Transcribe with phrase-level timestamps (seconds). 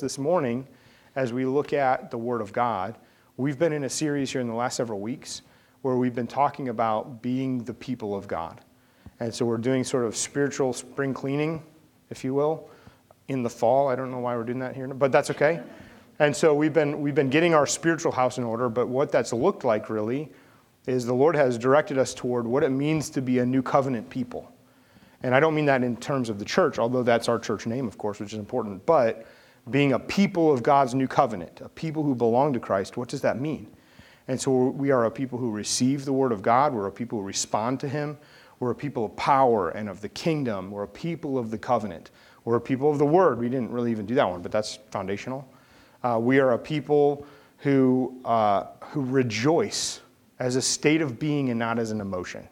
[0.00, 0.66] this morning
[1.14, 2.96] as we look at the Word of God.
[3.36, 5.42] We've been in a series here in the last several weeks
[5.82, 8.60] where we've been talking about being the people of God.
[9.20, 11.62] And so we're doing sort of spiritual spring cleaning,
[12.10, 12.68] if you will,
[13.28, 13.88] in the fall.
[13.88, 15.62] I don't know why we're doing that here, but that's okay.
[16.18, 19.32] And so we've been, we've been getting our spiritual house in order, but what that's
[19.32, 20.30] looked like really
[20.86, 24.08] is the Lord has directed us toward what it means to be a new covenant
[24.08, 24.50] people.
[25.22, 27.86] And I don't mean that in terms of the church, although that's our church name,
[27.86, 29.26] of course, which is important, but
[29.70, 33.20] being a people of God's new covenant, a people who belong to Christ, what does
[33.22, 33.68] that mean?
[34.28, 37.20] And so we are a people who receive the word of God, we're a people
[37.20, 38.18] who respond to him,
[38.58, 42.10] we're a people of power and of the kingdom, we're a people of the covenant,
[42.44, 43.38] we're a people of the word.
[43.38, 45.48] We didn't really even do that one, but that's foundational.
[46.02, 47.26] Uh, we are a people
[47.58, 50.00] who, uh, who rejoice
[50.38, 52.46] as a state of being and not as an emotion.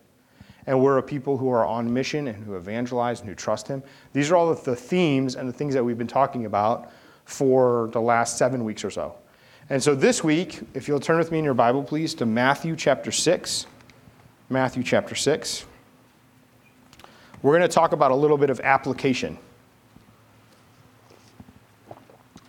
[0.66, 3.82] And we're a people who are on mission and who evangelize and who trust Him.
[4.12, 6.90] These are all the themes and the things that we've been talking about
[7.24, 9.14] for the last seven weeks or so.
[9.70, 12.76] And so this week, if you'll turn with me in your Bible, please, to Matthew
[12.76, 13.66] chapter 6.
[14.50, 15.64] Matthew chapter 6.
[17.42, 19.38] We're going to talk about a little bit of application.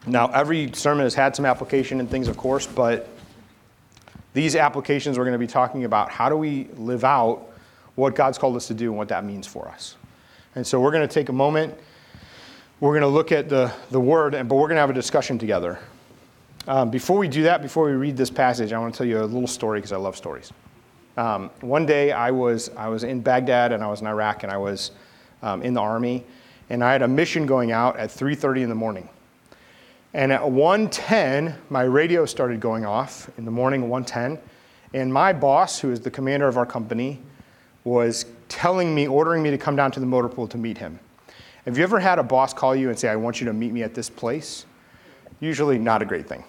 [0.08, 3.10] Now, every sermon has had some application and things, of course, but
[4.34, 7.50] these applications we're going to be talking about how do we live out
[7.96, 9.96] what God's called us to do and what that means for us.
[10.54, 11.74] And so we're going to take a moment
[12.80, 15.40] we're going to look at the, the word, but we're going to have a discussion
[15.40, 15.80] together.
[16.68, 19.22] Um, before we do that, before we read this passage, I want to tell you
[19.22, 20.52] a little story because I love stories.
[21.16, 24.52] Um, one day I was, I was in Baghdad and I was in Iraq and
[24.52, 24.92] I was
[25.42, 26.26] um, in the army
[26.70, 29.08] and I had a mission going out at 3.30 in the morning.
[30.14, 34.40] And at 1.10, my radio started going off in the morning, 1.10,
[34.94, 37.22] and my boss, who is the commander of our company,
[37.84, 41.00] was telling me, ordering me to come down to the motor pool to meet him.
[41.66, 43.74] Have you ever had a boss call you and say, I want you to meet
[43.74, 44.68] me at this place?
[45.40, 46.44] Usually not a great thing.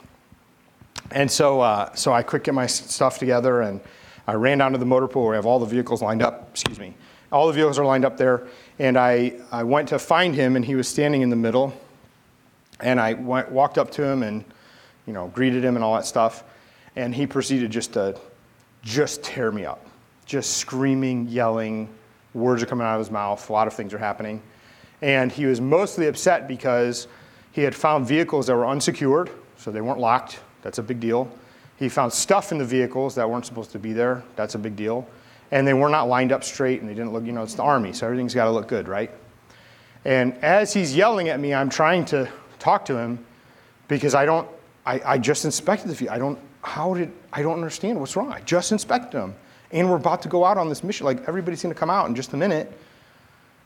[1.10, 3.80] And so, uh, so I quick get my stuff together and
[4.26, 6.50] I ran down to the motor pool where I have all the vehicles lined up.
[6.52, 6.94] Excuse me.
[7.32, 8.46] All the vehicles are lined up there.
[8.78, 11.72] And I, I went to find him and he was standing in the middle.
[12.80, 14.44] And I went, walked up to him and,
[15.06, 16.44] you know, greeted him and all that stuff.
[16.94, 18.20] And he proceeded just to
[18.82, 19.86] just tear me up.
[20.26, 21.88] Just screaming, yelling,
[22.34, 24.42] words are coming out of his mouth, a lot of things are happening.
[25.02, 27.08] And he was mostly upset because
[27.52, 30.40] he had found vehicles that were unsecured, so they weren't locked.
[30.62, 31.30] That's a big deal.
[31.78, 34.22] He found stuff in the vehicles that weren't supposed to be there.
[34.34, 35.06] That's a big deal.
[35.50, 37.62] And they were not lined up straight and they didn't look, you know, it's the
[37.62, 39.10] army, so everything's got to look good, right?
[40.04, 43.24] And as he's yelling at me, I'm trying to talk to him
[43.88, 44.48] because I don't,
[44.84, 46.14] I, I just inspected the vehicle.
[46.14, 48.32] I don't, how did, I don't understand what's wrong.
[48.32, 49.34] I just inspected them.
[49.72, 51.06] And we're about to go out on this mission.
[51.06, 52.72] Like everybody's going to come out in just a minute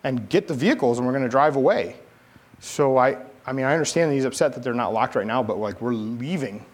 [0.04, 1.96] and get the vehicles and we're going to drive away.
[2.60, 5.58] So I, I mean, I understand he's upset that they're not locked right now, but
[5.58, 6.64] like we're leaving.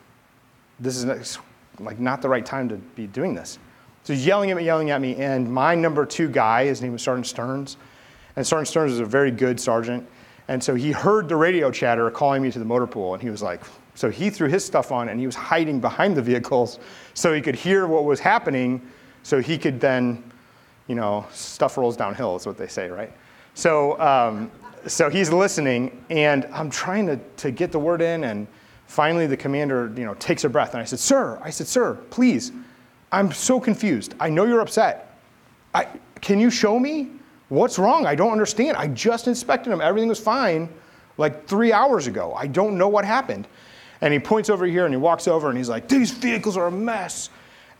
[0.79, 1.39] This is
[1.79, 3.59] like not the right time to be doing this.
[4.03, 6.93] So he's yelling at me, yelling at me, and my number two guy, his name
[6.93, 7.77] was Sergeant Stearns,
[8.37, 10.09] and Sergeant Stearns is a very good sergeant,
[10.47, 13.31] and so he heard the radio chatter calling me to the motor pool, and he
[13.31, 13.63] was like,
[13.97, 16.79] so he threw his stuff on, and he was hiding behind the vehicles
[17.15, 18.81] so he could hear what was happening,
[19.25, 20.23] so he could then
[20.87, 23.13] you know, stuff rolls downhill is what they say, right?
[23.55, 24.51] So, um,
[24.87, 28.47] so he's listening, and I'm trying to, to get the word in, and
[28.87, 31.95] finally the commander, you know, takes a breath, and I said, "Sir," I said, "Sir,
[32.11, 32.53] please,
[33.11, 34.15] I'm so confused.
[34.21, 35.19] I know you're upset.
[35.75, 35.89] I,
[36.21, 37.11] can you show me
[37.49, 38.07] what's wrong?
[38.07, 38.77] I don't understand.
[38.77, 39.81] I just inspected him.
[39.81, 40.69] Everything was fine,
[41.19, 42.33] like three hours ago.
[42.35, 43.49] I don't know what happened."
[44.03, 46.67] And he points over here, and he walks over, and he's like, "These vehicles are
[46.67, 47.31] a mess."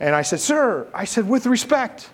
[0.01, 2.11] And I said, "Sir," I said, "with respect."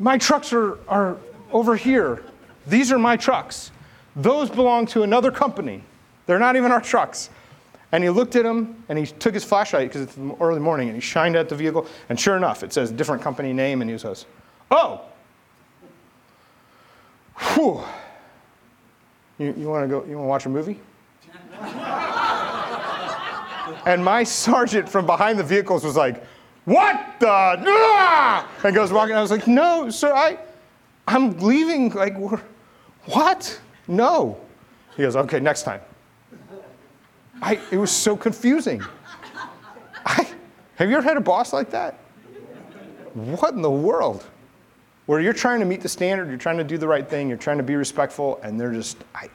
[0.00, 1.16] My trucks are, are
[1.52, 2.24] over here.
[2.66, 3.70] These are my trucks.
[4.16, 5.84] Those belong to another company.
[6.26, 7.28] They're not even our trucks.
[7.92, 10.96] And he looked at them and he took his flashlight because it's early morning and
[10.96, 11.86] he shined at the vehicle.
[12.08, 13.82] And sure enough, it says different company name.
[13.82, 14.24] And he says,
[14.70, 15.02] Oh,
[17.36, 17.82] whew.
[19.38, 20.80] You, you want to go, you want to watch a movie?
[23.86, 26.24] and my sergeant from behind the vehicles was like,
[26.70, 27.56] what the?
[28.62, 29.16] And goes walking.
[29.16, 30.38] I was like, no, sir, I,
[31.08, 31.90] I'm leaving.
[31.90, 32.16] Like,
[33.06, 33.60] what?
[33.88, 34.40] No.
[34.96, 35.80] He goes, okay, next time.
[37.42, 38.82] I, it was so confusing.
[40.06, 40.28] I,
[40.76, 41.98] have you ever had a boss like that?
[43.14, 44.24] What in the world?
[45.06, 47.36] Where you're trying to meet the standard, you're trying to do the right thing, you're
[47.36, 48.96] trying to be respectful, and they're just.
[49.12, 49.28] I,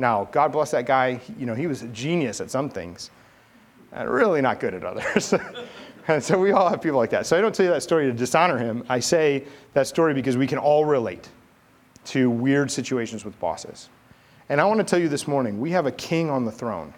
[0.00, 1.20] now, God bless that guy.
[1.38, 3.10] You know, he was a genius at some things,
[3.92, 5.32] and really not good at others.
[6.08, 7.26] And so we all have people like that.
[7.26, 8.84] So I don't tell you that story to dishonor him.
[8.88, 9.44] I say
[9.74, 11.28] that story because we can all relate
[12.06, 13.88] to weird situations with bosses.
[14.48, 16.94] And I want to tell you this morning we have a king on the throne.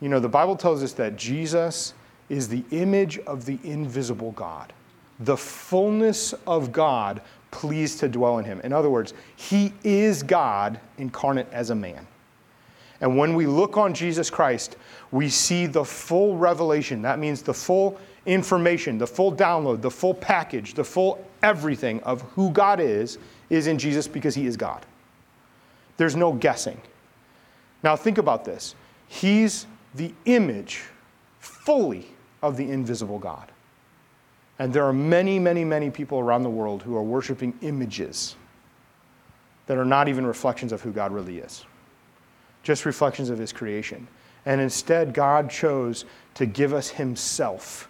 [0.00, 1.94] You know, the Bible tells us that Jesus
[2.28, 4.72] is the image of the invisible God,
[5.20, 7.20] the fullness of God
[7.50, 8.60] pleased to dwell in him.
[8.60, 12.06] In other words, he is God incarnate as a man.
[13.00, 14.76] And when we look on Jesus Christ,
[15.12, 17.02] we see the full revelation.
[17.02, 22.22] That means the full information, the full download, the full package, the full everything of
[22.22, 23.18] who God is,
[23.50, 24.84] is in Jesus because he is God.
[25.96, 26.80] There's no guessing.
[27.82, 28.74] Now, think about this.
[29.06, 30.84] He's the image
[31.38, 32.06] fully
[32.42, 33.50] of the invisible God.
[34.58, 38.34] And there are many, many, many people around the world who are worshiping images
[39.66, 41.64] that are not even reflections of who God really is,
[42.68, 44.06] just reflections of his creation.
[44.44, 46.04] And instead, God chose
[46.34, 47.88] to give us himself,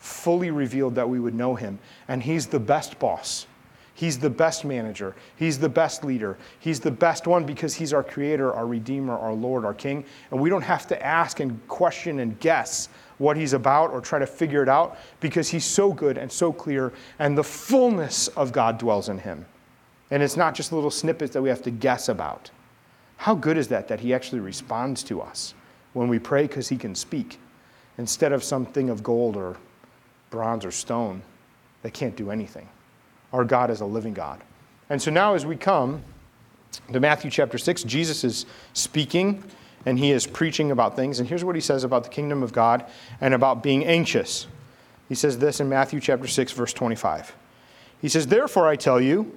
[0.00, 1.78] fully revealed that we would know him.
[2.08, 3.46] And he's the best boss.
[3.94, 5.14] He's the best manager.
[5.36, 6.36] He's the best leader.
[6.58, 10.04] He's the best one because he's our creator, our redeemer, our Lord, our king.
[10.32, 12.88] And we don't have to ask and question and guess
[13.18, 16.52] what he's about or try to figure it out because he's so good and so
[16.52, 19.46] clear, and the fullness of God dwells in him.
[20.10, 22.50] And it's not just little snippets that we have to guess about.
[23.18, 25.52] How good is that that he actually responds to us
[25.92, 27.38] when we pray because he can speak
[27.98, 29.56] instead of something of gold or
[30.30, 31.20] bronze or stone
[31.82, 32.68] that can't do anything?
[33.32, 34.40] Our God is a living God.
[34.88, 36.02] And so now, as we come
[36.92, 39.42] to Matthew chapter 6, Jesus is speaking
[39.84, 41.18] and he is preaching about things.
[41.18, 42.86] And here's what he says about the kingdom of God
[43.20, 44.46] and about being anxious.
[45.08, 47.34] He says this in Matthew chapter 6, verse 25.
[48.00, 49.36] He says, Therefore I tell you,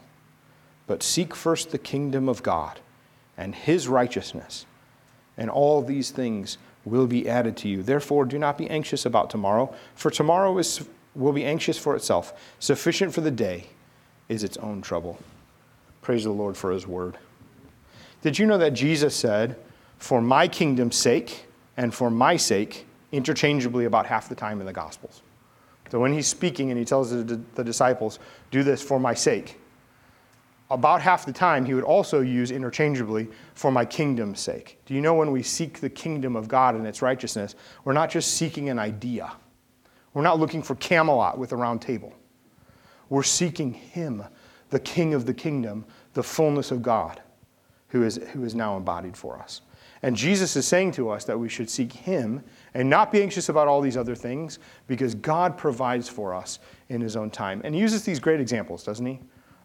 [0.87, 2.79] But seek first the kingdom of God
[3.37, 4.65] and his righteousness,
[5.37, 7.83] and all these things will be added to you.
[7.83, 10.85] Therefore, do not be anxious about tomorrow, for tomorrow is,
[11.15, 12.33] will be anxious for itself.
[12.59, 13.67] Sufficient for the day
[14.29, 15.19] is its own trouble.
[16.01, 17.17] Praise the Lord for his word.
[18.21, 19.55] Did you know that Jesus said,
[19.97, 21.45] For my kingdom's sake,
[21.77, 25.21] and for my sake interchangeably about half the time in the Gospels.
[25.89, 28.19] So when he's speaking and he tells the, the disciples,
[28.49, 29.59] do this for my sake,
[30.71, 34.79] about half the time he would also use interchangeably for my kingdom's sake.
[34.85, 38.09] Do you know when we seek the kingdom of God and its righteousness, we're not
[38.09, 39.31] just seeking an idea.
[40.13, 42.13] We're not looking for Camelot with a round table.
[43.09, 44.23] We're seeking him,
[44.69, 47.21] the king of the kingdom, the fullness of God,
[47.89, 49.61] who is, who is now embodied for us.
[50.03, 52.43] And Jesus is saying to us that we should seek Him
[52.73, 57.01] and not be anxious about all these other things because God provides for us in
[57.01, 57.61] His own time.
[57.63, 59.19] And He uses these great examples, doesn't He?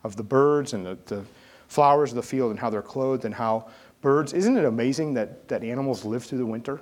[0.06, 1.24] Of the birds and the, the
[1.66, 3.66] flowers of the field and how they're clothed and how
[4.00, 4.32] birds.
[4.32, 6.80] Isn't it amazing that, that animals live through the winter?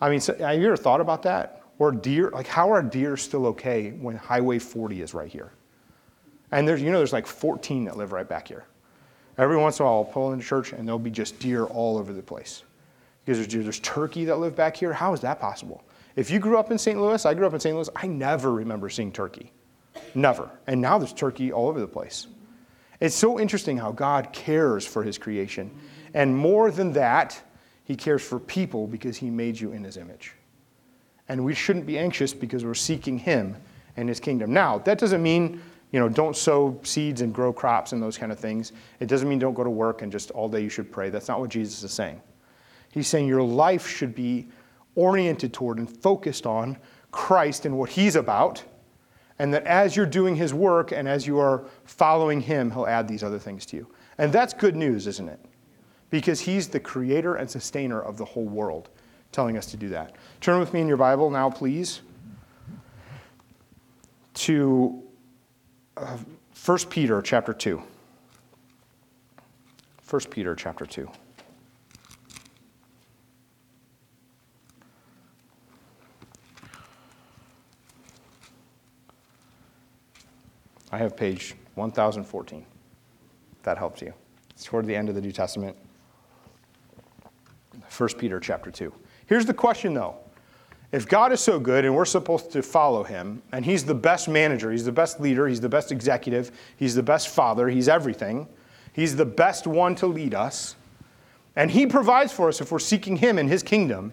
[0.00, 1.62] I mean, so, have you ever thought about that?
[1.78, 5.52] Or deer, like how are deer still okay when Highway 40 is right here?
[6.52, 8.64] And there's, you know, there's like 14 that live right back here.
[9.36, 11.98] Every once in a while, I'll pull into church and there'll be just deer all
[11.98, 12.62] over the place.
[13.24, 14.92] Because there's, there's turkey that live back here.
[14.92, 15.84] How is that possible?
[16.16, 16.98] If you grew up in St.
[16.98, 17.74] Louis, I grew up in St.
[17.74, 19.52] Louis, I never remember seeing turkey.
[20.14, 20.50] Never.
[20.66, 22.26] And now there's turkey all over the place.
[23.00, 25.70] It's so interesting how God cares for his creation.
[26.14, 27.40] And more than that,
[27.84, 30.34] he cares for people because he made you in his image.
[31.28, 33.56] And we shouldn't be anxious because we're seeking him
[33.96, 34.52] and his kingdom.
[34.52, 35.60] Now, that doesn't mean
[35.92, 38.72] you know, don't sow seeds and grow crops and those kind of things.
[39.00, 41.10] It doesn't mean don't go to work and just all day you should pray.
[41.10, 42.20] That's not what Jesus is saying.
[42.92, 44.48] He's saying your life should be
[44.94, 46.78] oriented toward and focused on
[47.10, 48.62] Christ and what He's about,
[49.40, 53.08] and that as you're doing His work and as you are following Him, He'll add
[53.08, 53.86] these other things to you.
[54.18, 55.40] And that's good news, isn't it?
[56.10, 58.90] Because He's the creator and sustainer of the whole world,
[59.32, 60.14] telling us to do that.
[60.42, 62.02] Turn with me in your Bible now, please,
[64.34, 65.02] to
[65.96, 66.18] uh,
[66.62, 67.82] 1 Peter chapter 2.
[70.10, 71.10] 1 Peter chapter 2.
[80.92, 82.66] I have page 1014.
[83.56, 84.12] If that helps you.
[84.50, 85.76] It's toward the end of the New Testament.
[87.96, 88.92] 1 Peter chapter 2.
[89.26, 90.16] Here's the question though.
[90.92, 94.28] If God is so good and we're supposed to follow him, and he's the best
[94.28, 98.48] manager, he's the best leader, he's the best executive, he's the best father, he's everything,
[98.92, 100.74] he's the best one to lead us,
[101.54, 104.12] and he provides for us if we're seeking him and his kingdom,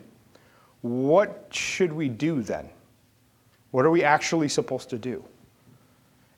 [0.81, 2.69] what should we do then?
[3.71, 5.23] What are we actually supposed to do?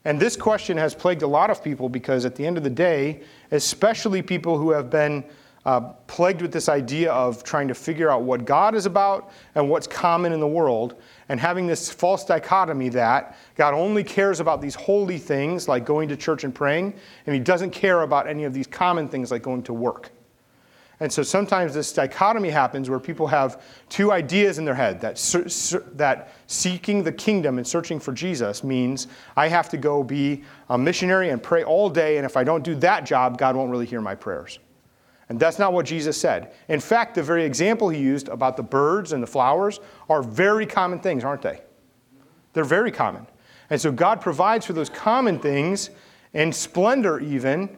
[0.09, 2.69] And this question has plagued a lot of people because at the end of the
[2.71, 5.23] day, especially people who have been
[5.67, 9.69] uh, plagued with this idea of trying to figure out what God is about and
[9.69, 10.95] what's common in the world,
[11.29, 16.09] and having this false dichotomy that God only cares about these holy things like going
[16.09, 16.95] to church and praying,
[17.27, 20.09] and He doesn't care about any of these common things like going to work.
[21.01, 25.15] And so sometimes this dichotomy happens where people have two ideas in their head that,
[25.95, 30.77] that seeking the kingdom and searching for Jesus means I have to go be a
[30.77, 33.85] missionary and pray all day, and if I don't do that job, God won't really
[33.85, 34.59] hear my prayers.
[35.29, 36.51] And that's not what Jesus said.
[36.67, 39.79] In fact, the very example he used about the birds and the flowers
[40.09, 41.61] are very common things, aren't they?
[42.53, 43.27] They're very common.
[43.69, 45.91] And so God provides for those common things
[46.33, 47.77] in splendor, even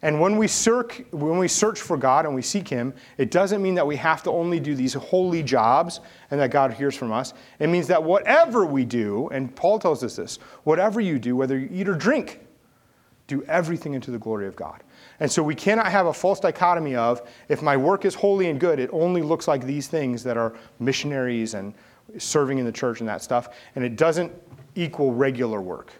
[0.00, 3.60] and when we, search, when we search for God and we seek Him, it doesn't
[3.60, 6.00] mean that we have to only do these holy jobs
[6.30, 7.34] and that God hears from us.
[7.58, 11.58] It means that whatever we do, and Paul tells us this, whatever you do, whether
[11.58, 12.40] you eat or drink,
[13.26, 14.84] do everything into the glory of God.
[15.18, 18.60] And so we cannot have a false dichotomy of if my work is holy and
[18.60, 21.74] good, it only looks like these things that are missionaries and
[22.18, 24.32] serving in the church and that stuff, and it doesn't
[24.76, 25.92] equal regular work.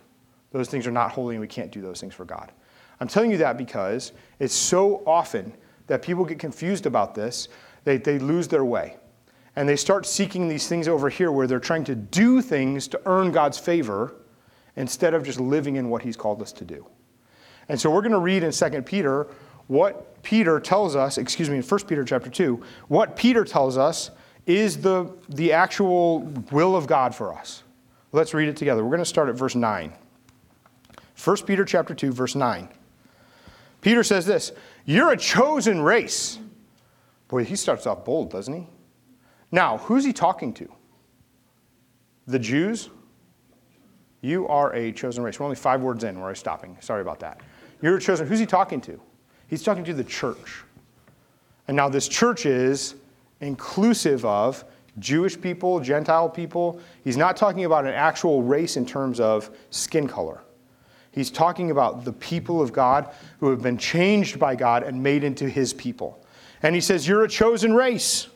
[0.53, 2.53] Those things are not holy and we can't do those things for God.
[3.01, 5.53] I'm telling you that because it's so often
[5.87, 7.49] that people get confused about this,
[7.85, 8.97] they, they lose their way.
[9.57, 13.01] And they start seeking these things over here where they're trying to do things to
[13.07, 14.15] earn God's favor
[14.77, 16.87] instead of just living in what He's called us to do.
[17.69, 19.27] And so we're going to read in 2 Peter
[19.67, 24.11] what Peter tells us, excuse me, in 1 Peter chapter 2, what Peter tells us
[24.47, 27.63] is the, the actual will of God for us.
[28.13, 28.83] Let's read it together.
[28.83, 29.93] We're going to start at verse 9.
[31.23, 32.69] 1 Peter chapter 2, verse 9.
[33.81, 34.53] Peter says this
[34.85, 36.39] You're a chosen race.
[37.29, 38.67] Boy, he starts off bold, doesn't he?
[39.53, 40.69] Now, who's he talking to?
[42.27, 42.91] The Jews?
[44.21, 45.39] You are a chosen race.
[45.39, 46.21] We're only five words in.
[46.21, 46.77] We're stopping.
[46.81, 47.41] Sorry about that.
[47.81, 48.27] You're a chosen.
[48.27, 49.01] Who's he talking to?
[49.47, 50.65] He's talking to the church.
[51.69, 52.97] And now this church is
[53.41, 54.65] inclusive of
[54.99, 56.81] Jewish people, Gentile people.
[57.05, 60.41] He's not talking about an actual race in terms of skin color.
[61.11, 65.25] He's talking about the people of God who have been changed by God and made
[65.25, 66.25] into his people.
[66.63, 68.29] And he says, You're a chosen race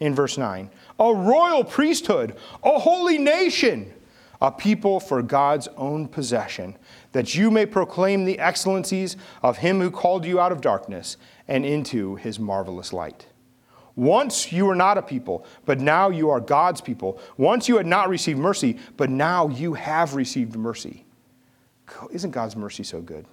[0.00, 3.92] in verse 9, a royal priesthood, a holy nation,
[4.40, 6.76] a people for God's own possession,
[7.12, 11.16] that you may proclaim the excellencies of him who called you out of darkness
[11.48, 13.26] and into his marvelous light.
[13.96, 17.20] Once you were not a people, but now you are God's people.
[17.36, 21.04] Once you had not received mercy, but now you have received mercy.
[22.10, 23.26] Isn't God's mercy so good?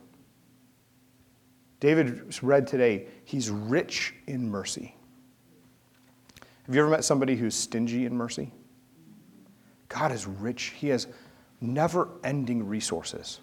[1.80, 4.96] David read today, he's rich in mercy.
[6.66, 8.52] Have you ever met somebody who's stingy in mercy?
[9.88, 10.74] God is rich.
[10.76, 11.08] He has
[11.62, 13.40] never ending resources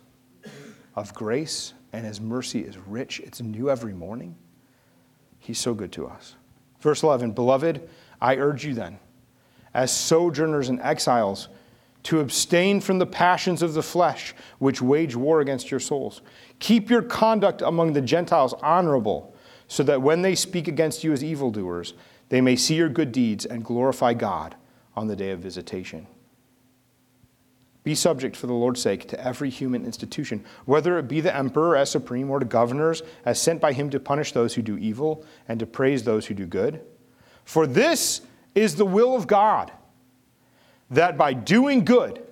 [0.97, 3.21] of grace, and his mercy is rich.
[3.21, 4.35] It's new every morning.
[5.39, 6.37] He's so good to us.
[6.81, 7.89] Verse 11 Beloved,
[8.21, 8.99] I urge you then,
[9.73, 11.49] as sojourners and exiles,
[12.05, 16.21] to abstain from the passions of the flesh, which wage war against your souls.
[16.59, 19.35] Keep your conduct among the Gentiles honorable,
[19.69, 21.95] so that when they speak against you as evildoers,
[22.29, 24.57] they may see your good deeds and glorify God
[24.97, 26.07] on the day of visitation.
[27.85, 31.77] Be subject for the Lord's sake to every human institution, whether it be the emperor
[31.77, 35.25] as supreme or to governors as sent by him to punish those who do evil
[35.49, 36.81] and to praise those who do good.
[37.45, 38.21] For this
[38.55, 39.73] is the will of God
[40.93, 42.23] that by doing good,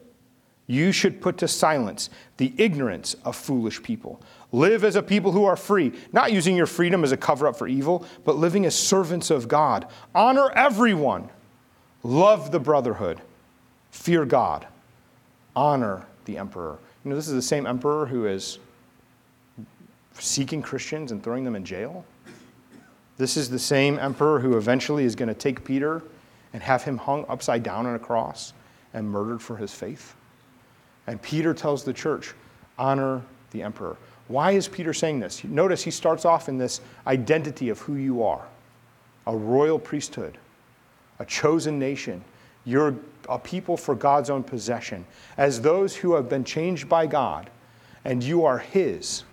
[0.67, 4.21] you should put to silence the ignorance of foolish people.
[4.53, 7.57] Live as a people who are free, not using your freedom as a cover up
[7.57, 9.87] for evil, but living as servants of God.
[10.15, 11.29] Honor everyone.
[12.05, 13.21] Love the brotherhood.
[13.91, 14.67] Fear God.
[15.57, 16.79] Honor the emperor.
[17.05, 18.59] You know, this is the same emperor who is
[20.15, 22.05] seeking Christians and throwing them in jail.
[23.17, 26.03] This is the same emperor who eventually is going to take Peter
[26.53, 28.53] and have him hung upside down on a cross
[28.95, 30.15] and murdered for his faith.
[31.07, 32.35] And Peter tells the church,
[32.79, 33.97] honor the emperor.
[34.29, 35.43] Why is Peter saying this?
[35.45, 38.47] Notice he starts off in this identity of who you are
[39.27, 40.39] a royal priesthood,
[41.19, 42.25] a chosen nation.
[42.65, 42.97] You're
[43.29, 45.07] a people for God's own possession.
[45.37, 47.51] As those who have been changed by God,
[48.05, 49.25] and you are His.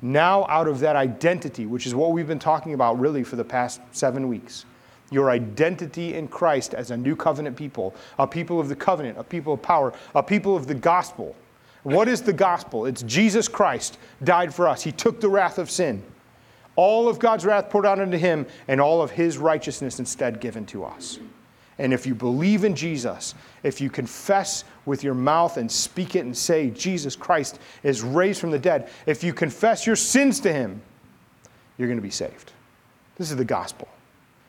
[0.00, 3.44] Now, out of that identity, which is what we've been talking about really for the
[3.44, 4.64] past seven weeks,
[5.14, 9.24] your identity in Christ as a new covenant people, a people of the covenant, a
[9.24, 11.34] people of power, a people of the gospel.
[11.84, 12.84] What is the gospel?
[12.86, 14.82] It's Jesus Christ died for us.
[14.82, 16.02] He took the wrath of sin.
[16.76, 20.66] All of God's wrath poured out into him, and all of his righteousness instead given
[20.66, 21.20] to us.
[21.78, 26.20] And if you believe in Jesus, if you confess with your mouth and speak it
[26.20, 30.52] and say, Jesus Christ is raised from the dead, if you confess your sins to
[30.52, 30.80] him,
[31.78, 32.52] you're going to be saved.
[33.16, 33.88] This is the gospel.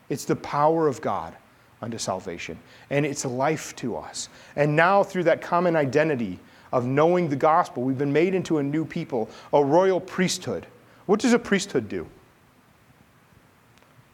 [0.08, 1.34] It's the power of God
[1.82, 2.58] unto salvation,
[2.90, 4.28] and it's life to us.
[4.54, 6.38] And now, through that common identity
[6.72, 10.66] of knowing the gospel, we've been made into a new people, a royal priesthood.
[11.06, 12.06] What does a priesthood do?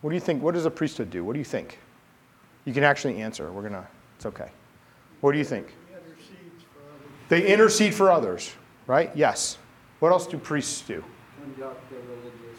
[0.00, 0.42] What do you think?
[0.42, 1.24] What does a priesthood do?
[1.24, 1.78] What do you think?
[2.64, 3.50] You can actually answer.
[3.50, 4.50] We're going to, it's okay.
[5.20, 5.72] What do you think?
[7.28, 8.52] They intercede for others,
[8.86, 9.10] right?
[9.14, 9.56] Yes.
[10.00, 11.02] What else do priests do?
[11.40, 12.51] Conduct religious.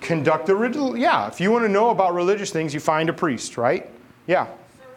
[0.00, 1.28] Conduct the religious, yeah.
[1.28, 3.90] If you want to know about religious things, you find a priest, right?
[4.26, 4.46] Yeah.
[4.46, 4.54] Serve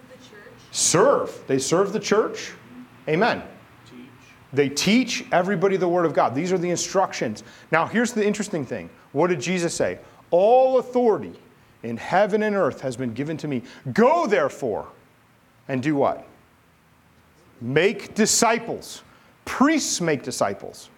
[0.09, 0.53] the church.
[0.71, 1.43] Serve.
[1.47, 2.51] They serve the church.
[3.09, 3.41] Amen.
[3.89, 3.99] Teach.
[4.53, 6.35] They teach everybody the Word of God.
[6.35, 7.43] These are the instructions.
[7.71, 8.89] Now, here's the interesting thing.
[9.11, 9.99] What did Jesus say?
[10.29, 11.33] All authority
[11.83, 13.63] in heaven and earth has been given to me.
[13.93, 14.87] Go, therefore,
[15.67, 16.25] and do what?
[17.59, 19.03] Make disciples.
[19.45, 20.89] Priests make disciples.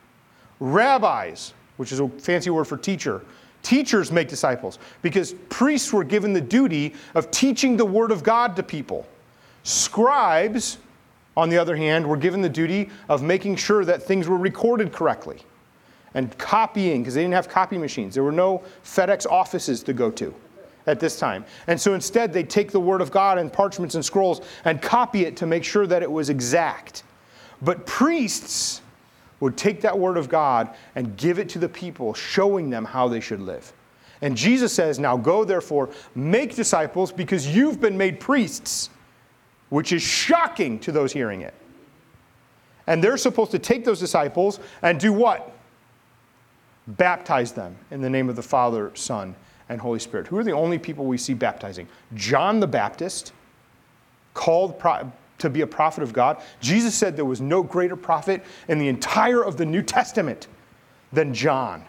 [0.60, 3.24] Rabbis, which is a fancy word for teacher,
[3.63, 8.55] teachers make disciples because priests were given the duty of teaching the Word of God
[8.58, 9.08] to people.
[9.63, 10.77] Scribes,
[11.36, 14.91] on the other hand, were given the duty of making sure that things were recorded
[14.91, 15.39] correctly
[16.13, 18.13] and copying because they didn't have copy machines.
[18.13, 20.34] There were no FedEx offices to go to
[20.86, 21.46] at this time.
[21.67, 25.25] And so instead, they take the Word of God and parchments and scrolls and copy
[25.25, 27.03] it to make sure that it was exact.
[27.62, 28.82] But priests
[29.43, 33.10] would take that Word of God and give it to the people, showing them how
[33.10, 33.73] they should live.
[34.21, 38.89] And Jesus says, Now go, therefore, make disciples because you've been made priests,
[39.69, 41.53] which is shocking to those hearing it.
[42.88, 45.51] And they're supposed to take those disciples and do what?
[46.88, 49.36] Baptize them in the name of the Father, Son,
[49.67, 50.27] and Holy Spirit.
[50.27, 51.88] Who are the only people we see baptizing?
[52.15, 53.34] John the Baptist,
[54.34, 54.79] called
[55.39, 56.41] to be a prophet of God.
[56.62, 60.48] Jesus said there was no greater prophet in the entire of the New Testament
[61.12, 61.84] than John.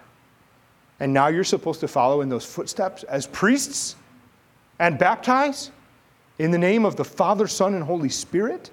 [1.00, 3.96] And now you're supposed to follow in those footsteps as priests
[4.78, 5.70] and baptize
[6.38, 8.70] in the name of the Father, Son, and Holy Spirit?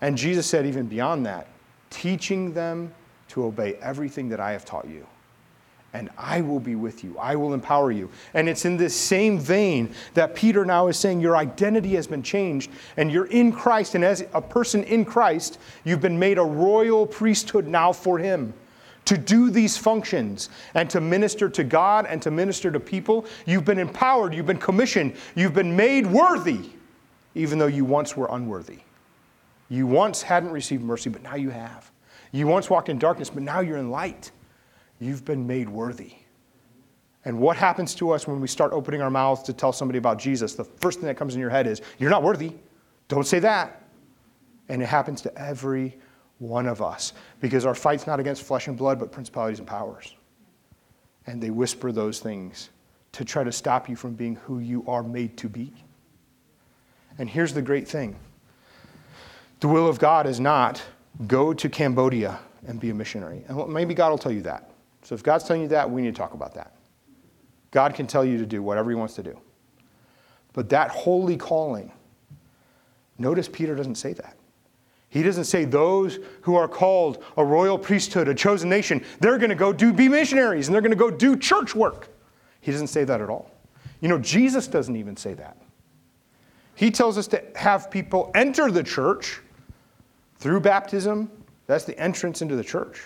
[0.00, 1.48] And Jesus said, even beyond that,
[1.90, 2.92] teaching them
[3.28, 5.06] to obey everything that I have taught you
[5.96, 7.16] and I will be with you.
[7.18, 8.10] I will empower you.
[8.34, 12.22] And it's in this same vein that Peter now is saying your identity has been
[12.22, 13.94] changed and you're in Christ.
[13.94, 18.52] And as a person in Christ, you've been made a royal priesthood now for Him
[19.06, 23.24] to do these functions and to minister to God and to minister to people.
[23.46, 26.70] You've been empowered, you've been commissioned, you've been made worthy,
[27.34, 28.80] even though you once were unworthy.
[29.70, 31.90] You once hadn't received mercy, but now you have.
[32.32, 34.30] You once walked in darkness, but now you're in light.
[34.98, 36.14] You've been made worthy.
[37.24, 40.18] And what happens to us when we start opening our mouths to tell somebody about
[40.18, 40.54] Jesus?
[40.54, 42.52] The first thing that comes in your head is, You're not worthy.
[43.08, 43.82] Don't say that.
[44.68, 45.96] And it happens to every
[46.38, 50.14] one of us because our fight's not against flesh and blood, but principalities and powers.
[51.26, 52.70] And they whisper those things
[53.12, 55.72] to try to stop you from being who you are made to be.
[57.18, 58.16] And here's the great thing
[59.60, 60.82] the will of God is not
[61.26, 63.42] go to Cambodia and be a missionary.
[63.48, 64.70] And maybe God will tell you that.
[65.06, 66.72] So if God's telling you that, we need to talk about that.
[67.70, 69.38] God can tell you to do whatever He wants to do.
[70.52, 71.92] But that holy calling,
[73.16, 74.36] notice Peter doesn't say that.
[75.08, 79.50] He doesn't say those who are called a royal priesthood, a chosen nation, they're going
[79.50, 82.08] to go do be missionaries and they're going to go do church work.
[82.60, 83.48] He doesn't say that at all.
[84.00, 85.56] You know, Jesus doesn't even say that.
[86.74, 89.40] He tells us to have people enter the church
[90.38, 91.30] through baptism.
[91.68, 93.04] That's the entrance into the church.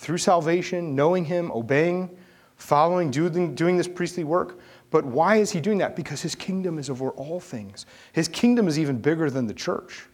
[0.00, 2.08] Through salvation, knowing Him, obeying,
[2.56, 4.58] following, doing, doing this priestly work.
[4.90, 5.94] But why is He doing that?
[5.94, 7.84] Because His kingdom is over all things.
[8.14, 10.06] His kingdom is even bigger than the church.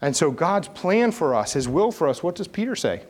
[0.00, 3.02] And so, God's plan for us, His will for us, what does Peter say?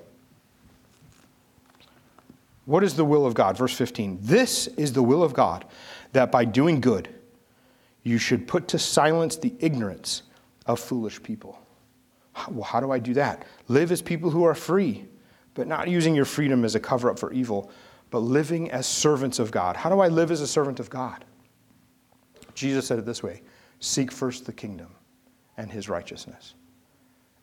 [2.64, 3.56] What is the will of God?
[3.56, 4.18] Verse 15.
[4.22, 5.64] This is the will of God,
[6.12, 7.08] that by doing good,
[8.02, 10.24] you should put to silence the ignorance
[10.66, 11.56] of foolish people.
[12.50, 13.44] Well, how do I do that?
[13.68, 15.06] Live as people who are free,
[15.56, 17.70] but not using your freedom as a cover up for evil,
[18.10, 19.76] but living as servants of God.
[19.76, 21.24] How do I live as a servant of God?
[22.54, 23.42] Jesus said it this way
[23.80, 24.94] Seek first the kingdom
[25.56, 26.54] and his righteousness,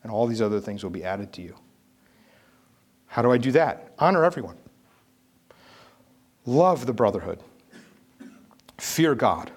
[0.03, 1.55] and all these other things will be added to you.
[3.07, 3.93] How do I do that?
[3.99, 4.57] Honor everyone.
[6.45, 7.39] Love the brotherhood.
[8.77, 9.51] Fear God.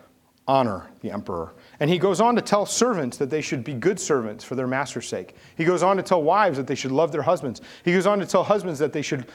[0.49, 1.53] Honor the emperor.
[1.79, 4.67] And he goes on to tell servants that they should be good servants for their
[4.67, 5.37] master's sake.
[5.57, 7.61] He goes on to tell wives that they should love their husbands.
[7.85, 9.27] He goes on to tell husbands that they should,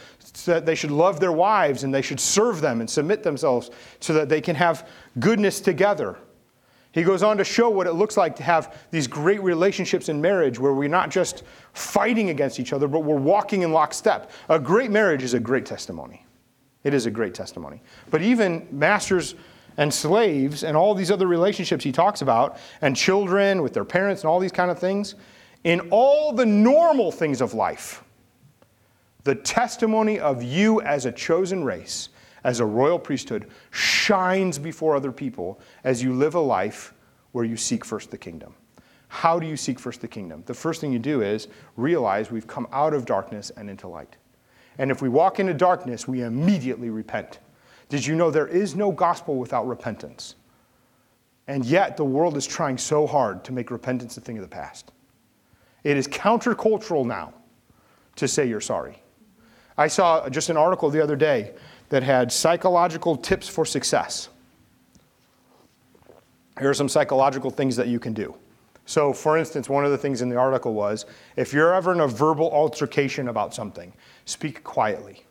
[0.45, 4.13] that they should love their wives and they should serve them and submit themselves so
[4.13, 4.87] that they can have
[5.19, 6.17] goodness together.
[6.93, 10.19] He goes on to show what it looks like to have these great relationships in
[10.19, 14.31] marriage where we're not just fighting against each other, but we're walking in lockstep.
[14.49, 16.25] A great marriage is a great testimony.
[16.83, 17.81] It is a great testimony.
[18.09, 19.35] But even masters
[19.77, 24.23] and slaves and all these other relationships he talks about, and children with their parents
[24.23, 25.15] and all these kind of things,
[25.63, 28.03] in all the normal things of life,
[29.23, 32.09] the testimony of you as a chosen race,
[32.43, 36.93] as a royal priesthood, shines before other people as you live a life
[37.31, 38.55] where you seek first the kingdom.
[39.07, 40.41] How do you seek first the kingdom?
[40.45, 44.15] The first thing you do is realize we've come out of darkness and into light.
[44.77, 47.39] And if we walk into darkness, we immediately repent.
[47.91, 50.35] Did you know there is no gospel without repentance?
[51.45, 54.47] And yet, the world is trying so hard to make repentance a thing of the
[54.47, 54.93] past.
[55.83, 57.33] It is countercultural now
[58.15, 59.03] to say you're sorry.
[59.77, 61.51] I saw just an article the other day
[61.89, 64.29] that had psychological tips for success.
[66.59, 68.33] Here are some psychological things that you can do.
[68.85, 71.99] So, for instance, one of the things in the article was if you're ever in
[71.99, 73.91] a verbal altercation about something,
[74.23, 75.25] speak quietly.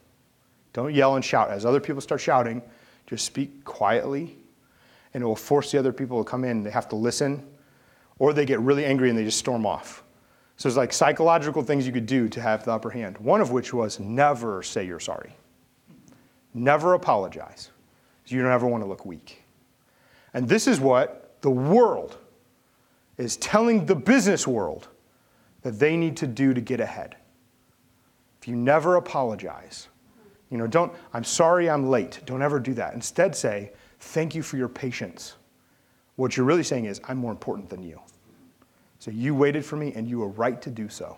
[0.72, 1.50] Don't yell and shout.
[1.50, 2.62] As other people start shouting,
[3.06, 4.37] just speak quietly,
[5.14, 6.62] and it will force the other people to come in.
[6.62, 7.46] They have to listen,
[8.18, 10.04] or they get really angry and they just storm off.
[10.56, 13.18] So there's like psychological things you could do to have the upper hand.
[13.18, 15.35] One of which was never say you're sorry.
[16.52, 17.70] Never apologize.
[18.26, 19.42] You don't ever want to look weak.
[20.35, 22.16] And this is what the world
[23.18, 24.88] is telling the business world
[25.62, 27.16] that they need to do to get ahead.
[28.40, 29.88] If you never apologize,
[30.50, 32.20] you know, don't, I'm sorry I'm late.
[32.26, 32.94] Don't ever do that.
[32.94, 35.36] Instead, say, thank you for your patience.
[36.16, 38.00] What you're really saying is, I'm more important than you.
[38.98, 41.16] So you waited for me and you were right to do so.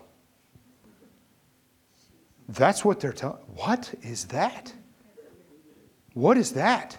[2.49, 3.41] That's what they're telling.
[3.55, 4.73] What is that?
[6.13, 6.97] What is that?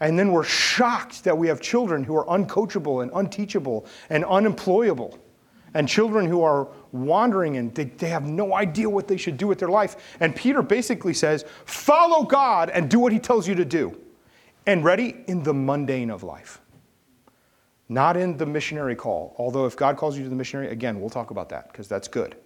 [0.00, 5.18] And then we're shocked that we have children who are uncoachable and unteachable and unemployable,
[5.74, 9.46] and children who are wandering and they, they have no idea what they should do
[9.46, 10.16] with their life.
[10.20, 13.98] And Peter basically says, follow God and do what he tells you to do.
[14.66, 16.60] And ready in the mundane of life,
[17.88, 19.34] not in the missionary call.
[19.38, 22.08] Although, if God calls you to the missionary, again, we'll talk about that because that's
[22.08, 22.36] good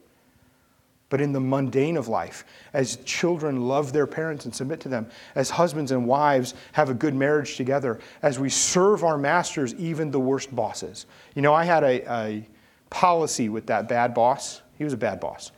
[1.15, 5.09] but in the mundane of life, as children love their parents and submit to them,
[5.37, 10.11] as husbands and wives have a good marriage together, as we serve our masters, even
[10.11, 11.07] the worst bosses.
[11.37, 12.49] You know, I had a, a
[12.91, 14.63] policy with that bad boss.
[14.77, 15.53] He was a bad boss.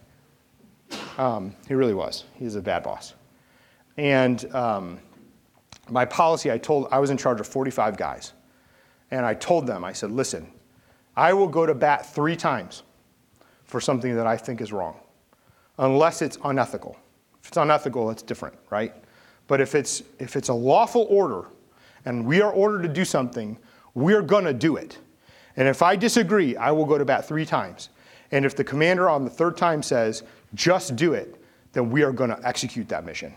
[1.18, 2.24] Um, he really was.
[2.34, 3.14] He was a bad boss.
[3.96, 4.98] And um,
[5.88, 8.32] my policy, I told, I was in charge of 45 guys.
[9.10, 10.50] And I told them, I said, listen,
[11.16, 12.82] I will go to bat three times
[13.64, 15.00] for something that I think is wrong
[15.78, 16.96] unless it's unethical.
[17.42, 18.94] If it's unethical, it's different, right?
[19.46, 21.48] But if it's, if it's a lawful order
[22.04, 23.58] and we are ordered to do something,
[23.94, 24.98] we're going to do it.
[25.56, 27.88] And if I disagree, I will go to bat three times.
[28.30, 30.22] And if the commander on the third time says,
[30.54, 31.42] just do it,
[31.72, 33.34] then we are going to execute that mission.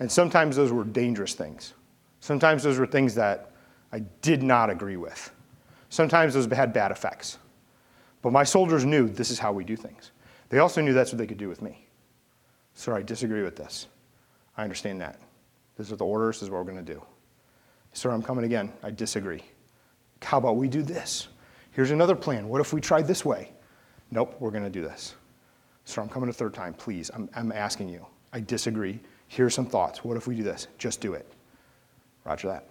[0.00, 1.74] And sometimes those were dangerous things.
[2.20, 3.52] Sometimes those were things that
[3.92, 5.30] I did not agree with.
[5.88, 7.38] Sometimes those had bad effects.
[8.20, 10.10] But my soldiers knew this is how we do things.
[10.50, 11.86] They also knew that's what they could do with me.
[12.74, 13.86] Sir, I disagree with this.
[14.56, 15.18] I understand that.
[15.76, 17.02] These are the orders, this is what we're going to do.
[17.92, 18.72] Sir, I'm coming again.
[18.82, 19.42] I disagree.
[20.22, 21.28] How about we do this?
[21.72, 22.48] Here's another plan.
[22.48, 23.52] What if we try this way?
[24.10, 25.14] Nope, we're going to do this.
[25.84, 26.74] Sir, I'm coming a third time.
[26.74, 28.04] Please, I'm, I'm asking you.
[28.32, 29.00] I disagree.
[29.28, 30.04] Here's some thoughts.
[30.04, 30.68] What if we do this?
[30.76, 31.26] Just do it.
[32.24, 32.68] Roger that.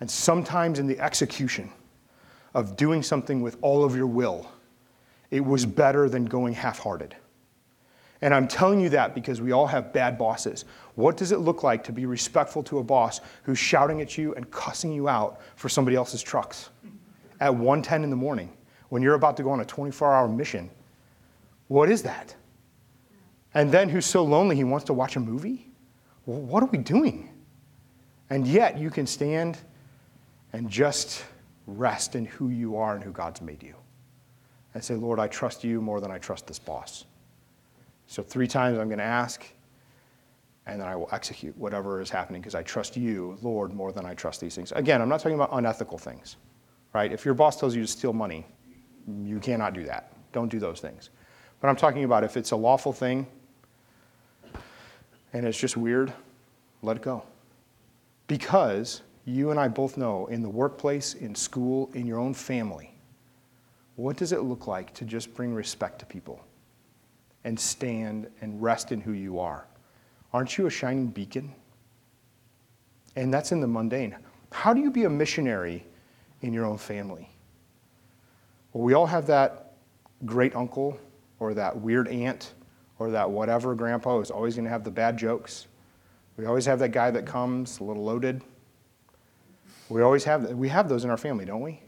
[0.00, 1.70] And sometimes in the execution
[2.54, 4.50] of doing something with all of your will,
[5.30, 7.16] it was better than going half hearted.
[8.22, 10.66] And I'm telling you that because we all have bad bosses.
[10.94, 14.34] What does it look like to be respectful to a boss who's shouting at you
[14.34, 16.70] and cussing you out for somebody else's trucks
[17.40, 18.52] at 1:10 in the morning
[18.90, 20.70] when you're about to go on a 24-hour mission?
[21.68, 22.34] What is that?
[23.54, 25.70] And then who's so lonely he wants to watch a movie?
[26.24, 27.30] What are we doing?
[28.28, 29.58] And yet you can stand
[30.52, 31.24] and just
[31.66, 33.74] rest in who you are and who God's made you
[34.74, 37.06] and say, Lord, I trust you more than I trust this boss.
[38.10, 39.44] So, three times I'm going to ask,
[40.66, 44.04] and then I will execute whatever is happening because I trust you, Lord, more than
[44.04, 44.72] I trust these things.
[44.72, 46.34] Again, I'm not talking about unethical things,
[46.92, 47.12] right?
[47.12, 48.44] If your boss tells you to steal money,
[49.22, 50.12] you cannot do that.
[50.32, 51.10] Don't do those things.
[51.60, 53.28] But I'm talking about if it's a lawful thing
[55.32, 56.12] and it's just weird,
[56.82, 57.22] let it go.
[58.26, 62.92] Because you and I both know in the workplace, in school, in your own family,
[63.94, 66.44] what does it look like to just bring respect to people
[67.44, 69.66] and stand and rest in who you are?
[70.32, 71.52] Aren't you a shining beacon?
[73.16, 74.16] And that's in the mundane.
[74.52, 75.84] How do you be a missionary
[76.42, 77.28] in your own family?
[78.72, 79.72] Well, we all have that
[80.24, 80.98] great uncle
[81.38, 82.52] or that weird aunt
[82.98, 85.66] or that whatever grandpa who's always going to have the bad jokes.
[86.36, 88.42] We always have that guy that comes a little loaded.
[89.88, 91.80] We always have we have those in our family, don't we?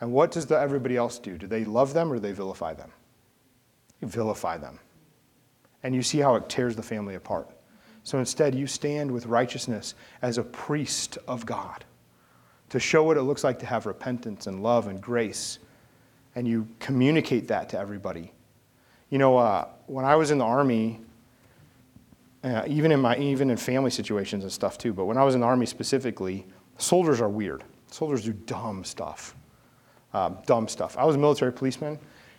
[0.00, 1.38] And what does the, everybody else do?
[1.38, 2.90] Do they love them or do they vilify them?
[4.02, 4.78] Vilify them.
[5.82, 7.48] And you see how it tears the family apart.
[8.02, 11.84] So instead, you stand with righteousness as a priest of God
[12.70, 15.58] to show what it looks like to have repentance and love and grace.
[16.34, 18.32] And you communicate that to everybody.
[19.10, 21.00] You know, uh, when I was in the Army,
[22.44, 25.34] uh, even, in my, even in family situations and stuff too, but when I was
[25.34, 26.46] in the Army specifically,
[26.78, 27.64] soldiers are weird.
[27.88, 29.34] Soldiers do dumb stuff.
[30.14, 30.96] Um, dumb stuff.
[30.96, 31.98] I was a military policeman,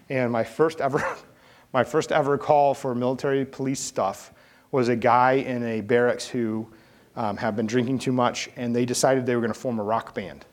[0.10, 1.00] and my first ever,
[1.74, 4.34] my first ever call for military police stuff
[4.72, 6.68] was a guy in a barracks who
[7.16, 9.84] um, had been drinking too much, and they decided they were going to form a
[9.84, 10.46] rock band.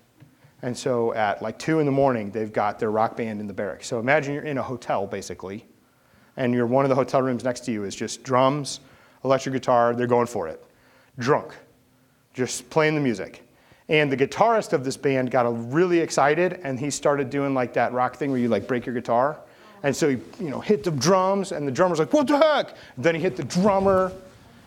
[0.62, 3.52] And so at like two in the morning, they've got their rock band in the
[3.52, 3.86] barracks.
[3.86, 5.64] So imagine you're in a hotel basically,
[6.36, 8.80] and you're one of the hotel rooms next to you is just drums,
[9.24, 9.94] electric guitar.
[9.94, 10.64] They're going for it,
[11.18, 11.54] drunk,
[12.34, 13.44] just playing the music.
[13.88, 17.92] And the guitarist of this band got really excited, and he started doing like that
[17.92, 19.40] rock thing where you like break your guitar.
[19.82, 22.74] And so he, you know, hit the drums, and the drummer's like, "What the heck?"
[22.96, 24.12] then he hit the drummer,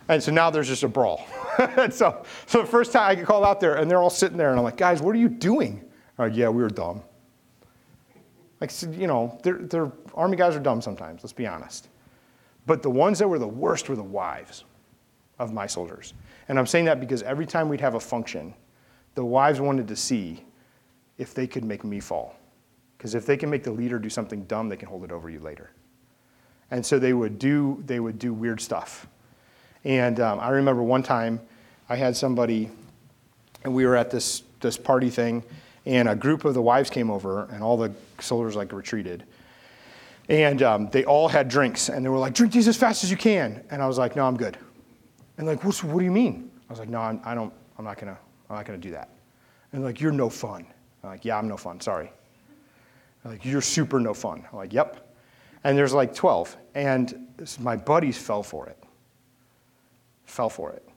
[0.08, 1.26] and so now there's just a brawl.
[1.90, 4.50] so, so the first time I get called out there, and they're all sitting there,
[4.50, 5.84] and I'm like, "Guys, what are you doing?"
[6.18, 7.02] I'm Like, "Yeah, we were dumb."
[8.62, 11.24] Like, you know, they're, they're, army guys are dumb sometimes.
[11.24, 11.90] Let's be honest.
[12.68, 14.66] But the ones that were the worst were the wives
[15.40, 16.14] of my soldiers.
[16.48, 18.54] And I'm saying that because every time we'd have a function,
[19.16, 20.46] the wives wanted to see
[21.18, 22.36] if they could make me fall.
[23.02, 25.28] Because if they can make the leader do something dumb, they can hold it over
[25.28, 25.72] you later.
[26.70, 29.08] And so they would do, they would do weird stuff.
[29.84, 31.40] And um, I remember one time
[31.90, 32.70] I had somebody,
[33.64, 35.42] and we were at this, this party thing,
[35.88, 39.24] and a group of the wives came over, and all the soldiers like retreated.
[40.30, 43.10] And um, they all had drinks, and they were like, "Drink these as fast as
[43.10, 44.60] you can." And I was like, "No, I'm good."
[45.40, 46.52] And like, what, do you mean?
[46.70, 47.52] I was like, "No, I'm, I don't.
[47.80, 48.20] I'm not gonna.
[48.48, 49.10] I'm not gonna do that."
[49.74, 50.68] And like, "You're no fun."
[51.04, 51.82] I'm like, "Yeah, I'm no fun.
[51.82, 52.12] Sorry."
[53.24, 54.46] Like, you're super no fun.
[54.52, 55.16] I'm like, yep.
[55.64, 56.58] And there's like 12.
[56.76, 57.28] And
[57.60, 58.84] my buddies fell for it.
[60.26, 60.88] Fell for it.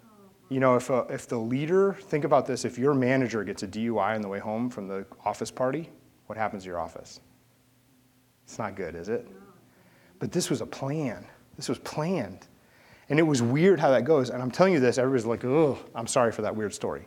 [0.48, 3.68] You know, if, a, if the leader, think about this, if your manager gets a
[3.68, 5.90] DUI on the way home from the office party,
[6.26, 7.20] what happens to your office?
[8.44, 9.26] It's not good, is it?
[10.18, 11.26] But this was a plan.
[11.56, 12.46] This was planned.
[13.08, 14.30] And it was weird how that goes.
[14.30, 17.06] And I'm telling you this, everybody's like, oh, I'm sorry for that weird story.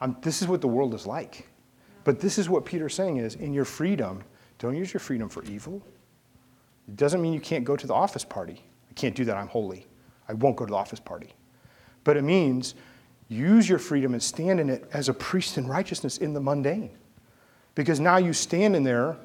[0.00, 1.48] I'm, this is what the world is like.
[2.04, 4.22] But this is what Peter's saying is in your freedom,
[4.58, 5.82] don't use your freedom for evil.
[6.88, 8.62] It doesn't mean you can't go to the office party.
[8.90, 9.36] I can't do that.
[9.36, 9.86] I'm holy.
[10.28, 11.30] I won't go to the office party.
[12.04, 12.74] But it means
[13.28, 16.90] use your freedom and stand in it as a priest in righteousness in the mundane.
[17.74, 19.16] Because now you stand in there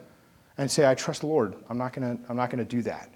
[0.57, 1.55] and say, I trust the Lord.
[1.69, 3.09] I'm not going to I'm not to do that.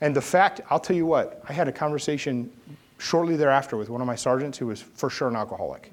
[0.00, 2.50] And the fact, I'll tell you what, I had a conversation
[2.98, 5.92] shortly thereafter with one of my sergeants who was for sure an alcoholic.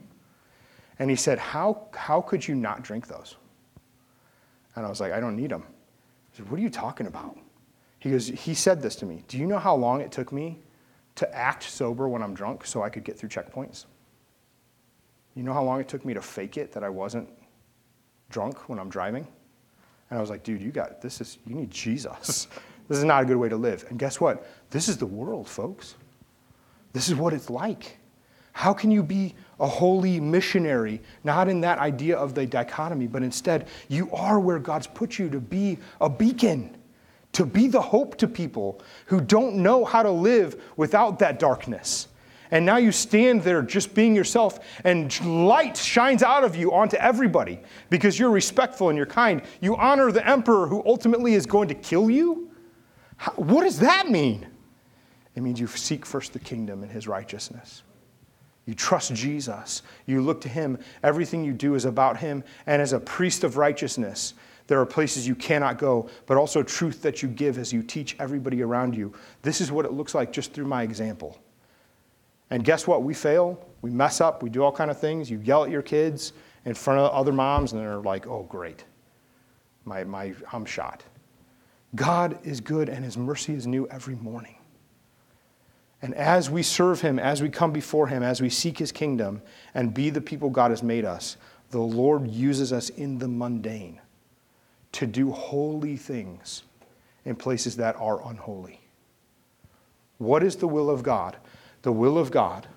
[1.00, 3.36] And he said, How, how could you not drink those?
[4.76, 5.64] And I was like, I don't need them.
[6.32, 7.38] He said, What are you talking about?
[8.00, 9.24] He goes, He said this to me.
[9.28, 10.60] Do you know how long it took me
[11.16, 13.86] to act sober when I'm drunk so I could get through checkpoints?
[15.36, 17.30] You know how long it took me to fake it that I wasn't
[18.30, 19.28] drunk when I'm driving?
[20.10, 22.48] And I was like, dude, you got this is you need Jesus.
[22.88, 23.86] this is not a good way to live.
[23.90, 24.48] And guess what?
[24.70, 25.96] This is the world, folks.
[26.94, 27.98] This is what it's like.
[28.54, 33.24] How can you be a holy missionary, not in that idea of the dichotomy, but
[33.24, 36.76] instead, you are where God's put you to be a beacon,
[37.34, 42.08] to be the hope to people who don't know how to live without that darkness.
[42.52, 46.96] And now you stand there just being yourself, and light shines out of you onto
[46.98, 49.42] everybody because you're respectful and you're kind.
[49.62, 52.52] You honor the emperor who ultimately is going to kill you.
[53.18, 54.48] How, what does that mean?
[55.36, 57.84] It means you seek first the kingdom and his righteousness.
[58.66, 59.84] You trust Jesus.
[60.06, 60.80] You look to Him.
[61.04, 62.44] Everything you do is about Him.
[62.66, 64.34] And as a priest of righteousness,
[64.68, 68.16] there are places you cannot go, but also truth that you give as you teach
[68.20, 69.14] everybody around you.
[69.44, 71.40] This is what it looks like just through my example.
[72.50, 73.04] And guess what?
[73.04, 73.64] We fail.
[73.82, 74.42] We mess up.
[74.42, 75.30] We do all kind of things.
[75.30, 76.34] You yell at your kids
[76.66, 78.84] in front of other moms, and they're like, oh, great.
[79.84, 81.04] My, my, I'm shot.
[81.94, 84.55] God is good, and His mercy is new every morning.
[86.02, 89.42] And as we serve Him, as we come before Him, as we seek His kingdom
[89.74, 91.38] and be the people God has made us,
[91.72, 94.00] the Lord uses us in the mundane
[94.94, 96.64] to do holy things
[97.26, 98.80] in places that are unholy.
[100.18, 101.38] What is the will of God?
[101.82, 102.68] The will of God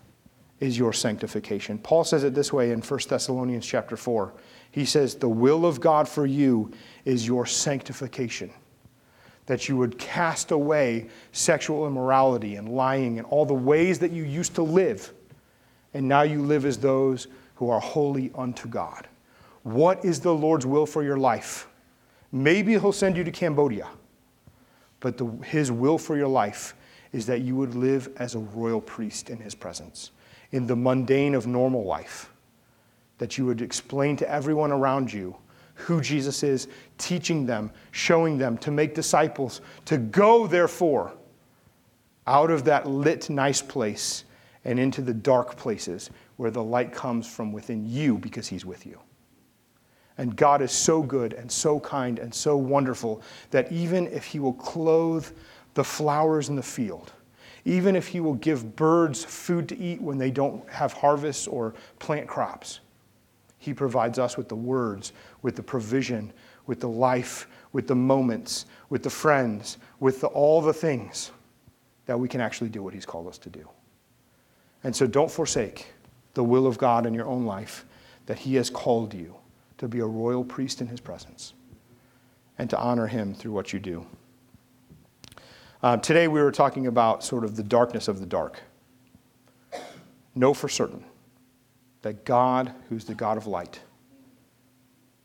[0.60, 1.78] is your sanctification.
[1.78, 4.34] Paul says it this way in 1 Thessalonians chapter 4.
[4.70, 6.72] He says, The will of God for you
[7.04, 8.50] is your sanctification.
[9.48, 14.22] That you would cast away sexual immorality and lying and all the ways that you
[14.22, 15.12] used to live.
[15.92, 19.08] And now you live as those who are holy unto God.
[19.64, 21.66] What is the Lord's will for your life?
[22.30, 23.88] Maybe He'll send you to Cambodia,
[25.00, 26.74] but the, His will for your life
[27.12, 30.10] is that you would live as a royal priest in His presence,
[30.52, 32.30] in the mundane of normal life,
[33.18, 35.36] that you would explain to everyone around you
[35.78, 41.12] who Jesus is, teaching them, showing them to make disciples, to go, therefore,
[42.26, 44.24] out of that lit, nice place
[44.64, 48.84] and into the dark places where the light comes from within you because He's with
[48.84, 48.98] you.
[50.18, 54.40] And God is so good and so kind and so wonderful that even if He
[54.40, 55.26] will clothe
[55.74, 57.12] the flowers in the field,
[57.64, 61.74] even if He will give birds food to eat when they don't have harvests or
[61.98, 62.80] plant crops,
[63.58, 66.32] He provides us with the words, with the provision,
[66.66, 71.32] with the life, with the moments, with the friends, with the, all the things
[72.06, 73.68] that we can actually do what He's called us to do.
[74.84, 75.92] And so don't forsake
[76.34, 77.84] the will of God in your own life
[78.26, 79.34] that He has called you
[79.78, 81.54] to be a royal priest in his presence
[82.58, 84.04] and to honor him through what you do.
[85.82, 88.60] Uh, today we were talking about sort of the darkness of the dark.
[90.34, 91.04] Know for certain
[92.02, 93.80] that God, who's the God of light,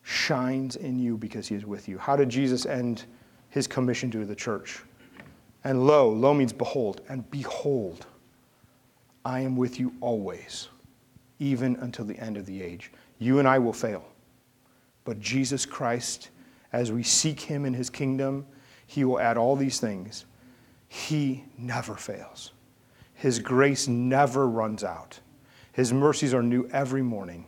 [0.02, 1.98] shines in you because he is with you.
[1.98, 3.06] How did Jesus end
[3.50, 4.82] his commission to the church?
[5.64, 8.06] And lo, lo means behold, and behold,
[9.24, 10.68] I am with you always,
[11.40, 12.92] even until the end of the age.
[13.20, 14.04] You and I will fail.
[15.06, 16.30] But Jesus Christ,
[16.74, 18.46] as we seek him in his kingdom,
[18.88, 20.26] he will add all these things.
[20.90, 22.52] He never fails.
[23.14, 25.20] His grace never runs out.
[25.74, 27.46] His mercies are new every morning.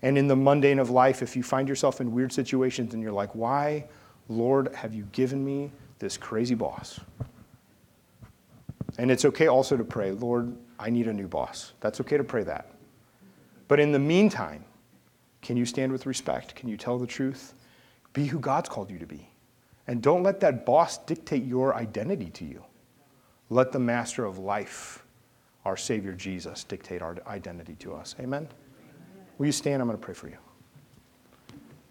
[0.00, 3.12] And in the mundane of life, if you find yourself in weird situations and you're
[3.12, 3.84] like, why,
[4.28, 7.00] Lord, have you given me this crazy boss?
[8.96, 11.72] And it's okay also to pray, Lord, I need a new boss.
[11.80, 12.70] That's okay to pray that.
[13.66, 14.64] But in the meantime,
[15.42, 16.54] can you stand with respect?
[16.54, 17.54] Can you tell the truth?
[18.12, 19.30] Be who God's called you to be.
[19.86, 22.64] And don't let that boss dictate your identity to you.
[23.50, 25.04] Let the master of life,
[25.64, 28.14] our Savior Jesus, dictate our identity to us.
[28.20, 28.48] Amen?
[29.38, 29.82] Will you stand?
[29.82, 30.36] I'm going to pray for you.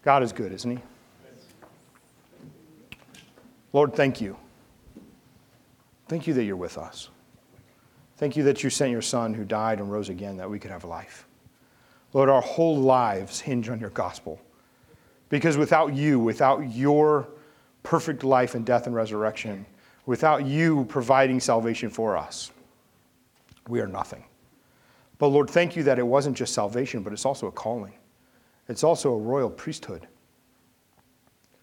[0.02, 0.82] God is good, isn't He?
[3.72, 4.36] Lord, thank you.
[6.08, 7.10] Thank you that you're with us.
[8.16, 10.70] Thank you that you sent your Son who died and rose again that we could
[10.70, 11.26] have life.
[12.12, 14.40] Lord, our whole lives hinge on your gospel.
[15.28, 17.28] Because without you, without your
[17.82, 19.66] perfect life and death and resurrection,
[20.06, 22.50] without you providing salvation for us,
[23.68, 24.24] we are nothing.
[25.18, 27.94] But Lord, thank you that it wasn't just salvation, but it's also a calling.
[28.68, 30.06] It's also a royal priesthood.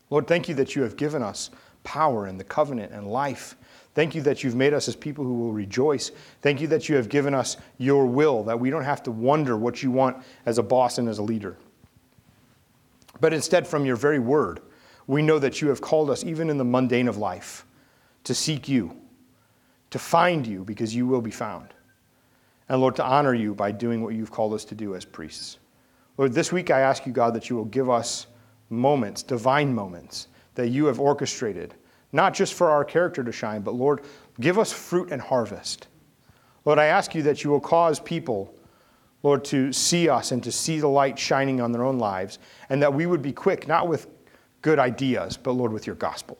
[0.09, 1.51] Lord, thank you that you have given us
[1.83, 3.55] power and the covenant and life
[3.95, 6.11] Thank you that you've made us as people who will rejoice.
[6.41, 9.55] Thank you that you have given us your will, that we don't have to wonder
[9.55, 11.55] what you want as a boss and as a leader.
[13.21, 14.59] But instead, from your very word,
[15.07, 17.65] we know that you have called us, even in the mundane of life,
[18.25, 18.99] to seek you,
[19.91, 21.69] to find you, because you will be found.
[22.69, 25.59] And Lord, to honor you by doing what you've called us to do as priests.
[26.17, 28.27] Lord, this week I ask you, God, that you will give us
[28.69, 31.75] moments, divine moments, that you have orchestrated
[32.15, 34.01] not just for our character to shine, but Lord,
[34.39, 35.87] give us fruit and harvest.
[36.63, 38.55] Lord, I ask you that you will cause people,
[39.21, 42.39] Lord, to see us and to see the light shining on their own lives,
[42.69, 44.07] and that we would be quick, not with
[44.61, 46.37] good ideas, but Lord, with your gospel,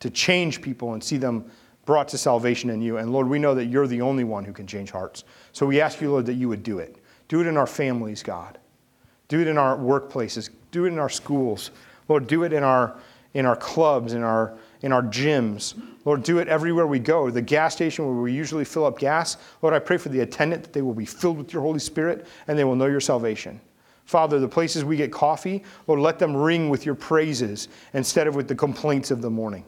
[0.00, 1.50] to change people and see them
[1.84, 2.96] brought to salvation in you.
[2.96, 5.24] And Lord, we know that you're the only one who can change hearts.
[5.54, 6.96] So we ask you, Lord, that you would do it.
[7.28, 8.58] Do it in our families, God.
[9.28, 10.50] Do it in our workplaces.
[10.70, 11.70] Do it in our schools.
[12.08, 12.98] Lord, do it in our,
[13.32, 15.80] in our clubs, in our in our gyms.
[16.04, 17.30] Lord, do it everywhere we go.
[17.30, 19.38] The gas station where we usually fill up gas.
[19.62, 22.26] Lord, I pray for the attendant that they will be filled with your Holy Spirit
[22.48, 23.62] and they will know your salvation.
[24.04, 28.34] Father, the places we get coffee, Lord, let them ring with your praises instead of
[28.34, 29.64] with the complaints of the morning.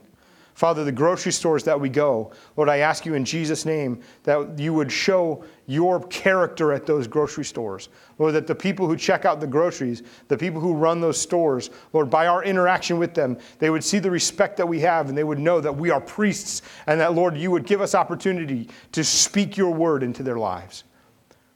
[0.56, 4.58] Father, the grocery stores that we go, Lord, I ask you in Jesus' name that
[4.58, 7.90] you would show your character at those grocery stores.
[8.18, 11.68] Lord, that the people who check out the groceries, the people who run those stores,
[11.92, 15.18] Lord, by our interaction with them, they would see the respect that we have and
[15.18, 18.70] they would know that we are priests and that, Lord, you would give us opportunity
[18.92, 20.84] to speak your word into their lives.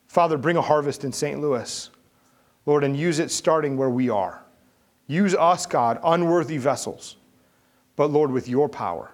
[0.09, 1.41] Father, bring a harvest in St.
[1.41, 1.89] Louis,
[2.67, 4.45] Lord, and use it starting where we are.
[5.07, 7.17] Use us, God, unworthy vessels
[8.01, 9.11] but Lord, with your power,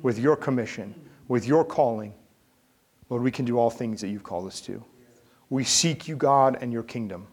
[0.00, 0.94] with your commission,
[1.28, 2.14] with your calling,
[3.10, 4.82] Lord, we can do all things that you've called us to.
[5.50, 7.26] We seek you, God, and your kingdom.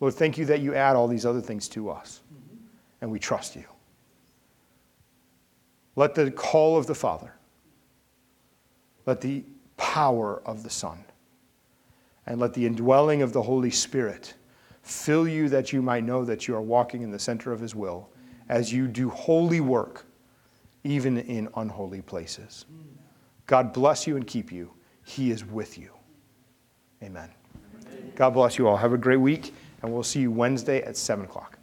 [0.00, 2.22] Lord, thank you that you add all these other things to us,
[3.00, 3.62] and we trust you.
[5.94, 7.32] Let the call of the Father,
[9.06, 9.44] let the
[9.76, 10.98] power of the Son,
[12.26, 14.34] and let the indwelling of the Holy Spirit
[14.82, 17.76] fill you that you might know that you are walking in the center of his
[17.76, 18.08] will
[18.48, 20.06] as you do holy work,
[20.84, 22.66] even in unholy places.
[23.46, 24.72] God bless you and keep you.
[25.04, 25.90] He is with you.
[27.02, 27.30] Amen.
[28.14, 28.76] God bless you all.
[28.76, 31.55] Have a great week, and we'll see you Wednesday at 7 o'clock.